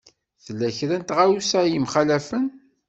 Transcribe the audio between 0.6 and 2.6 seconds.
kra n tɣawsa i yemxalafen.